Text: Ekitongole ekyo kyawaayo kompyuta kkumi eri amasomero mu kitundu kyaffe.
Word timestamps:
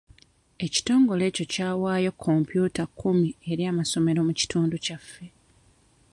Ekitongole 0.65 1.23
ekyo 1.29 1.45
kyawaayo 1.53 2.11
kompyuta 2.23 2.83
kkumi 2.89 3.29
eri 3.51 3.63
amasomero 3.71 4.19
mu 4.27 4.33
kitundu 4.39 4.75
kyaffe. 4.85 5.25